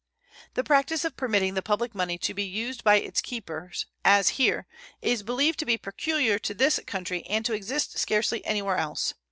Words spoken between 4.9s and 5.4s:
is